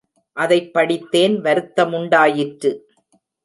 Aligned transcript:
அதைப் 0.33 0.73
படித்தேன், 0.73 1.41
வருத்தமுண்டாயிற்று. 1.41 2.77